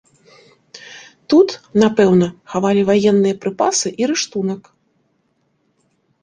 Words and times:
Тут, 1.33 1.49
напэўна, 1.83 2.27
хавалі 2.53 2.81
ваенныя 2.89 3.35
прыпасы 3.45 3.89
і 4.03 4.09
рыштунак. 4.13 4.63